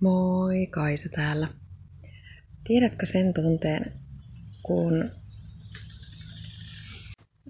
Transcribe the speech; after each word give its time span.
Moi, 0.00 0.66
Kaisa 0.66 1.08
täällä. 1.08 1.48
Tiedätkö 2.64 3.06
sen 3.06 3.34
tunteen, 3.34 3.92
kun 4.62 5.10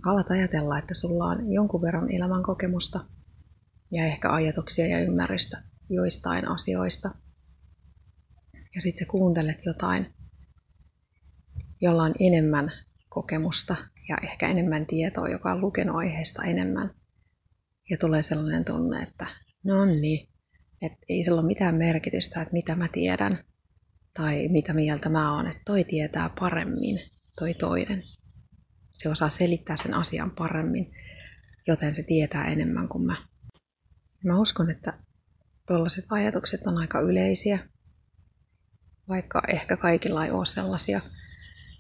alat 0.07 0.31
ajatella, 0.31 0.79
että 0.79 0.95
sulla 0.95 1.25
on 1.25 1.53
jonkun 1.53 1.83
verran 1.83 2.11
elämän 2.11 2.43
kokemusta 2.43 3.01
ja 3.91 4.05
ehkä 4.05 4.31
ajatuksia 4.31 4.87
ja 4.87 5.01
ymmärrystä 5.01 5.63
joistain 5.91 6.49
asioista. 6.49 7.11
Ja 8.75 8.81
sitten 8.81 9.07
sä 9.07 9.11
kuuntelet 9.11 9.67
jotain, 9.67 10.15
jolla 11.81 12.03
on 12.03 12.15
enemmän 12.21 12.71
kokemusta 13.09 13.77
ja 14.09 14.17
ehkä 14.23 14.49
enemmän 14.49 14.87
tietoa, 14.87 15.29
joka 15.29 15.53
on 15.53 15.61
lukenut 15.61 15.97
aiheesta 15.97 16.43
enemmän. 16.43 16.91
Ja 17.91 17.99
tulee 17.99 18.23
sellainen 18.23 18.65
tunne, 18.65 19.03
että 19.03 19.27
no 19.65 19.85
niin, 19.85 20.34
että 20.87 20.99
ei 21.09 21.23
sillä 21.25 21.41
ole 21.41 21.47
mitään 21.47 21.75
merkitystä, 21.75 22.43
että 22.43 22.53
mitä 22.53 22.75
mä 22.75 22.87
tiedän 22.93 23.45
tai 24.15 24.49
mitä 24.49 24.73
mieltä 24.73 25.09
mä 25.09 25.37
oon, 25.37 25.47
että 25.47 25.63
toi 25.65 25.85
tietää 25.85 26.31
paremmin, 26.41 27.01
toi 27.39 27.55
toinen. 27.55 28.03
Se 28.99 29.09
osaa 29.09 29.31
selittää 29.31 29.77
sen 29.77 29.95
asian 29.95 30.31
paremmin, 30.31 30.93
joten 31.67 31.95
se 31.95 32.03
tietää 32.03 32.45
enemmän 32.45 32.89
kuin 32.89 33.07
mä. 33.07 33.17
Mä 34.25 34.41
uskon, 34.41 34.71
että 34.71 34.93
tuollaiset 35.67 36.05
ajatukset 36.11 36.67
on 36.67 36.79
aika 36.79 37.01
yleisiä, 37.01 37.59
vaikka 39.09 39.43
ehkä 39.49 39.77
kaikilla 39.77 40.25
ei 40.25 40.31
ole 40.31 40.47
sellaisia, 40.47 41.01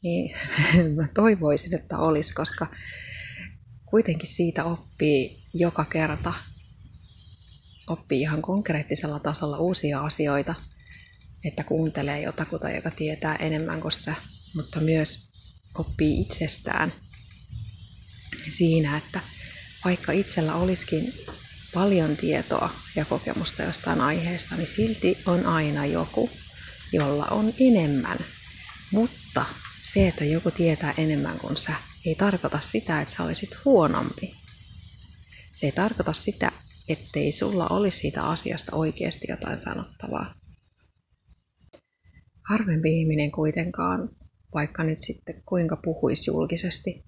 niin 0.02 0.36
mä 0.96 1.08
toivoisin, 1.14 1.74
että 1.74 1.98
olisi, 1.98 2.34
koska 2.34 2.66
kuitenkin 3.86 4.28
siitä 4.28 4.64
oppii 4.64 5.36
joka 5.54 5.84
kerta 5.84 6.32
oppii 7.88 8.20
ihan 8.20 8.42
konkreettisella 8.42 9.18
tasolla 9.18 9.58
uusia 9.58 10.00
asioita, 10.00 10.54
että 11.44 11.64
kuuntelee 11.64 12.20
jotakuta, 12.20 12.70
joka 12.70 12.90
tietää 12.90 13.36
enemmän 13.36 13.80
kuin 13.80 13.92
sä, 13.92 14.14
mutta 14.54 14.80
myös 14.80 15.28
oppii 15.78 16.20
itsestään 16.20 16.92
siinä, 18.48 18.96
että 18.96 19.20
vaikka 19.84 20.12
itsellä 20.12 20.54
olisikin 20.54 21.14
paljon 21.74 22.16
tietoa 22.16 22.70
ja 22.96 23.04
kokemusta 23.04 23.62
jostain 23.62 24.00
aiheesta, 24.00 24.56
niin 24.56 24.66
silti 24.66 25.18
on 25.26 25.46
aina 25.46 25.86
joku, 25.86 26.30
jolla 26.92 27.26
on 27.26 27.54
enemmän. 27.60 28.18
Mutta 28.90 29.44
se, 29.82 30.08
että 30.08 30.24
joku 30.24 30.50
tietää 30.50 30.94
enemmän 30.96 31.38
kuin 31.38 31.56
sä, 31.56 31.72
ei 32.06 32.14
tarkoita 32.14 32.60
sitä, 32.62 33.00
että 33.00 33.14
sä 33.14 33.22
olisit 33.22 33.64
huonompi. 33.64 34.36
Se 35.52 35.66
ei 35.66 35.72
tarkoita 35.72 36.12
sitä, 36.12 36.52
ettei 36.88 37.32
sulla 37.32 37.68
olisi 37.68 37.98
siitä 37.98 38.22
asiasta 38.22 38.76
oikeasti 38.76 39.26
jotain 39.28 39.62
sanottavaa. 39.62 40.34
Harvempi 42.48 43.00
ihminen 43.00 43.32
kuitenkaan, 43.32 44.08
vaikka 44.54 44.84
nyt 44.84 44.98
sitten 44.98 45.42
kuinka 45.46 45.76
puhuisi 45.76 46.30
julkisesti 46.30 47.04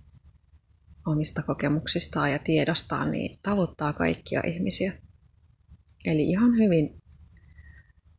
omista 1.07 1.43
kokemuksistaan 1.43 2.33
ja 2.33 2.39
tiedostaan, 2.39 3.11
niin 3.11 3.39
tavoittaa 3.43 3.93
kaikkia 3.93 4.41
ihmisiä. 4.45 4.93
Eli 6.05 6.23
ihan 6.23 6.57
hyvin 6.59 7.03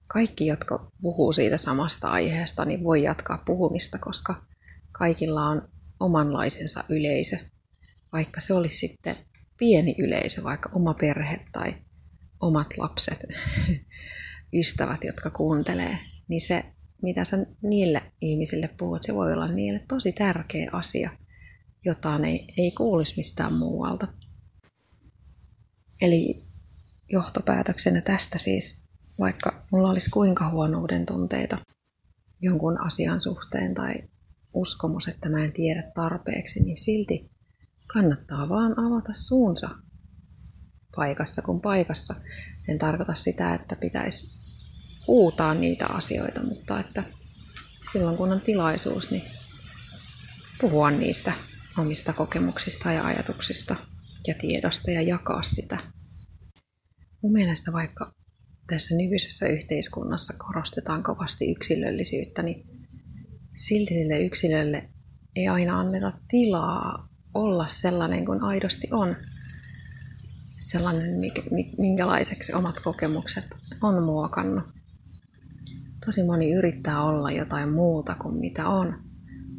kaikki, 0.07 0.45
jotka 0.45 0.91
puhuu 1.01 1.33
siitä 1.33 1.57
samasta 1.57 2.07
aiheesta, 2.07 2.65
niin 2.65 2.83
voi 2.83 3.03
jatkaa 3.03 3.43
puhumista, 3.45 3.99
koska 3.99 4.45
kaikilla 4.91 5.45
on 5.45 5.69
omanlaisensa 5.99 6.83
yleisö. 6.89 7.37
Vaikka 8.13 8.41
se 8.41 8.53
olisi 8.53 8.87
sitten 8.87 9.26
pieni 9.57 9.95
yleisö, 9.97 10.43
vaikka 10.43 10.69
oma 10.73 10.93
perhe 10.93 11.39
tai 11.51 11.75
omat 12.39 12.67
lapset, 12.77 13.25
ystävät, 14.59 15.03
jotka 15.03 15.29
kuuntelee, 15.29 15.97
niin 16.27 16.41
se, 16.41 16.63
mitä 17.01 17.23
sä 17.23 17.45
niille 17.61 18.01
ihmisille 18.21 18.69
puhut, 18.77 19.03
se 19.03 19.15
voi 19.15 19.33
olla 19.33 19.47
niille 19.47 19.81
tosi 19.87 20.11
tärkeä 20.11 20.69
asia, 20.71 21.09
jota 21.85 22.17
ne 22.17 22.27
ei, 22.29 22.47
ei 22.57 22.71
kuulisi 22.71 23.13
mistään 23.17 23.53
muualta. 23.53 24.07
Eli 26.01 26.35
johtopäätöksenä 27.09 28.01
tästä 28.01 28.37
siis, 28.37 28.83
vaikka 29.19 29.63
mulla 29.71 29.89
olisi 29.89 30.09
kuinka 30.09 30.49
huonouden 30.49 31.05
tunteita 31.05 31.57
jonkun 32.41 32.81
asian 32.81 33.21
suhteen 33.21 33.73
tai 33.73 33.95
uskomus, 34.53 35.07
että 35.07 35.29
mä 35.29 35.43
en 35.43 35.53
tiedä 35.53 35.83
tarpeeksi, 35.95 36.59
niin 36.59 36.77
silti 36.77 37.36
kannattaa 37.93 38.49
vaan 38.49 38.79
avata 38.79 39.13
suunsa 39.13 39.69
paikassa 40.95 41.41
kuin 41.41 41.61
paikassa. 41.61 42.15
En 42.67 42.77
tarkoita 42.77 43.13
sitä, 43.13 43.53
että 43.53 43.75
pitäisi 43.75 44.27
huutaa 45.07 45.53
niitä 45.53 45.85
asioita, 45.85 46.43
mutta 46.43 46.79
että 46.79 47.03
silloin 47.91 48.17
kun 48.17 48.31
on 48.31 48.41
tilaisuus, 48.41 49.11
niin 49.11 49.23
puhua 50.61 50.91
niistä 50.91 51.33
omista 51.77 52.13
kokemuksista 52.13 52.91
ja 52.91 53.05
ajatuksista 53.05 53.75
ja 54.27 54.33
tiedosta 54.33 54.91
ja 54.91 55.01
jakaa 55.01 55.43
sitä. 55.43 55.77
Mun 57.21 57.31
mielestä 57.31 57.73
vaikka 57.73 58.13
tässä 58.67 58.95
nykyisessä 58.95 59.47
yhteiskunnassa 59.47 60.33
korostetaan 60.37 61.03
kovasti 61.03 61.51
yksilöllisyyttä, 61.51 62.43
niin 62.43 62.67
silti 63.55 63.93
sille 63.93 64.21
yksilölle 64.21 64.89
ei 65.35 65.47
aina 65.47 65.79
anneta 65.79 66.11
tilaa 66.27 67.06
olla 67.33 67.67
sellainen 67.67 68.25
kuin 68.25 68.41
aidosti 68.41 68.87
on. 68.91 69.15
Sellainen, 70.57 71.11
minkälaiseksi 71.77 72.53
omat 72.53 72.79
kokemukset 72.79 73.45
on 73.81 74.03
muokannut. 74.03 74.63
Tosi 76.05 76.23
moni 76.23 76.51
yrittää 76.51 77.03
olla 77.03 77.31
jotain 77.31 77.69
muuta 77.69 78.15
kuin 78.15 78.35
mitä 78.35 78.67
on. 78.67 78.99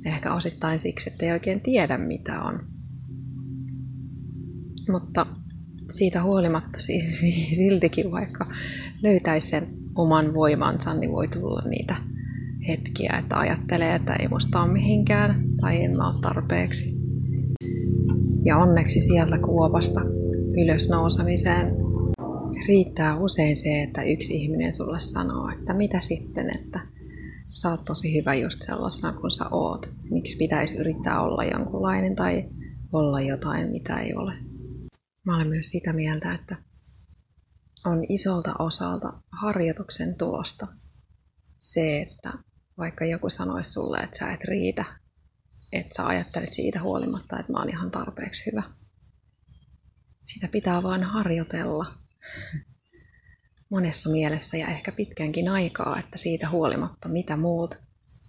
Ehkä 0.04 0.34
osittain 0.34 0.78
siksi, 0.78 1.10
että 1.10 1.26
ei 1.26 1.32
oikein 1.32 1.60
tiedä 1.60 1.98
mitä 1.98 2.42
on. 2.42 2.60
Mutta 4.92 5.26
siitä 5.90 6.22
huolimatta 6.22 6.78
siltikin, 7.56 8.10
vaikka 8.10 8.46
löytäisi 9.02 9.48
sen 9.48 9.66
oman 9.94 10.34
voimansa, 10.34 10.94
niin 10.94 11.12
voi 11.12 11.28
tulla 11.28 11.62
niitä 11.68 11.96
hetkiä, 12.68 13.16
että 13.18 13.38
ajattelee, 13.38 13.94
että 13.94 14.12
ei 14.12 14.28
musta 14.28 14.62
ole 14.62 14.72
mihinkään 14.72 15.44
tai 15.60 15.84
en 15.84 15.96
mä 15.96 16.10
ole 16.10 16.20
tarpeeksi. 16.20 17.07
Ja 18.48 18.58
onneksi 18.58 19.00
sieltä 19.00 19.38
kuopasta 19.38 20.00
ylös 20.62 20.88
nousemiseen 20.88 21.76
riittää 22.68 23.18
usein 23.18 23.56
se, 23.56 23.82
että 23.82 24.02
yksi 24.02 24.36
ihminen 24.36 24.74
sulle 24.74 25.00
sanoo, 25.00 25.50
että 25.60 25.74
mitä 25.74 26.00
sitten, 26.00 26.56
että 26.56 26.80
sä 27.48 27.70
oot 27.70 27.84
tosi 27.84 28.20
hyvä 28.20 28.34
just 28.34 28.62
sellaisena 28.62 29.12
kuin 29.12 29.30
sä 29.30 29.44
oot. 29.50 29.92
Miksi 30.10 30.36
pitäisi 30.36 30.76
yrittää 30.76 31.20
olla 31.20 31.44
jonkunlainen 31.44 32.16
tai 32.16 32.48
olla 32.92 33.20
jotain, 33.20 33.70
mitä 33.70 33.96
ei 33.96 34.14
ole. 34.14 34.34
Mä 35.24 35.36
olen 35.36 35.48
myös 35.48 35.70
sitä 35.70 35.92
mieltä, 35.92 36.32
että 36.32 36.56
on 37.86 38.04
isolta 38.08 38.54
osalta 38.58 39.12
harjoituksen 39.42 40.18
tulosta 40.18 40.66
se, 41.58 42.00
että 42.00 42.32
vaikka 42.78 43.04
joku 43.04 43.30
sanoisi 43.30 43.72
sulle, 43.72 43.98
että 43.98 44.18
sä 44.18 44.32
et 44.32 44.44
riitä 44.44 44.84
että 45.72 45.94
sä 45.94 46.06
ajattelet 46.06 46.52
siitä 46.52 46.82
huolimatta, 46.82 47.38
että 47.38 47.52
mä 47.52 47.58
oon 47.58 47.68
ihan 47.68 47.90
tarpeeksi 47.90 48.50
hyvä. 48.50 48.62
Sitä 50.18 50.48
pitää 50.48 50.82
vaan 50.82 51.02
harjoitella 51.02 51.86
monessa 53.70 54.10
mielessä 54.10 54.56
ja 54.56 54.68
ehkä 54.68 54.92
pitkänkin 54.92 55.48
aikaa, 55.48 56.00
että 56.00 56.18
siitä 56.18 56.48
huolimatta 56.48 57.08
mitä 57.08 57.36
muut 57.36 57.74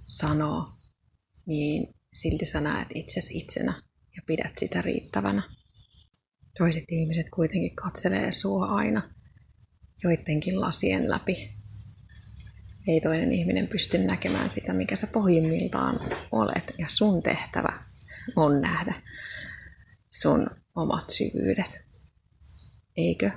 sanoo, 0.08 0.64
niin 1.46 1.96
silti 2.14 2.46
sä 2.46 2.62
näet 2.62 2.88
itsesi 2.96 3.38
itsenä 3.38 3.84
ja 4.16 4.22
pidät 4.26 4.54
sitä 4.58 4.82
riittävänä. 4.82 5.44
Toiset 6.58 6.84
ihmiset 6.90 7.30
kuitenkin 7.36 7.76
katselee 7.76 8.32
sua 8.32 8.66
aina 8.66 9.02
joidenkin 10.04 10.62
lasien 10.62 11.10
läpi 11.10 11.59
ei 12.88 13.02
toinen 13.02 13.32
ihminen 13.32 13.68
pysty 13.68 13.98
näkemään 13.98 14.50
sitä, 14.50 14.74
mikä 14.74 14.96
sä 14.96 15.08
pohjimmiltaan 15.08 16.00
olet. 16.32 16.74
Ja 16.78 16.86
sun 16.90 17.24
tehtävä 17.24 17.74
on 18.36 18.62
nähdä 18.62 18.94
sun 20.12 20.50
omat 20.76 21.10
syvyydet. 21.10 21.82
Eikö? 22.98 23.32